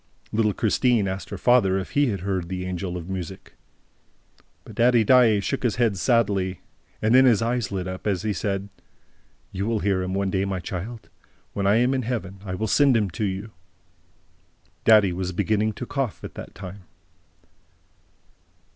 [0.31, 3.53] Little Christine asked her father if he had heard the Angel of Music.
[4.63, 6.61] But Daddy Daae shook his head sadly;
[7.03, 8.69] and then his eyes lit up, as he said:
[9.51, 11.09] "You will hear him one day, my child!
[11.53, 13.51] When I am in Heaven, I will send him to you!"
[14.85, 16.85] Daddy was beginning to cough at that time.